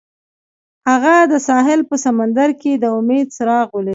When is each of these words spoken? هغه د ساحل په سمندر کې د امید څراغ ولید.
هغه 0.89 1.15
د 1.31 1.33
ساحل 1.47 1.79
په 1.89 1.95
سمندر 2.05 2.49
کې 2.61 2.71
د 2.83 2.85
امید 2.99 3.27
څراغ 3.35 3.67
ولید. 3.73 3.89